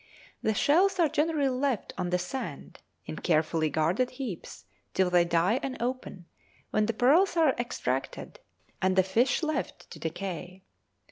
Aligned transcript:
The 0.41 0.55
shells 0.55 0.97
are 0.99 1.07
generally 1.07 1.49
left 1.49 1.93
on 1.95 2.09
the 2.09 2.17
sand 2.17 2.79
in 3.05 3.17
carefully 3.17 3.69
guarded 3.69 4.09
heaps 4.09 4.65
till 4.95 5.11
they 5.11 5.25
die 5.25 5.59
and 5.61 5.79
open, 5.79 6.25
when 6.71 6.87
the 6.87 6.93
pearls 6.93 7.37
are 7.37 7.53
extracted, 7.59 8.39
and 8.81 8.95
the 8.95 9.03
fish 9.03 9.43
left 9.43 9.91
to 9.91 9.99
decay. 9.99 10.63